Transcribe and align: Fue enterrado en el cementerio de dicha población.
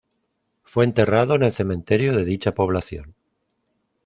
Fue 0.63 0.83
enterrado 0.83 1.35
en 1.35 1.43
el 1.43 1.51
cementerio 1.51 2.15
de 2.15 2.25
dicha 2.25 2.53
población. 2.53 3.13